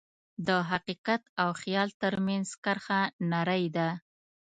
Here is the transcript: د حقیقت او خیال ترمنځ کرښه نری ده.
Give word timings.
د 0.47 0.49
حقیقت 0.69 1.21
او 1.41 1.49
خیال 1.61 1.89
ترمنځ 2.01 2.47
کرښه 2.63 3.01
نری 3.31 3.65
ده. 3.75 3.89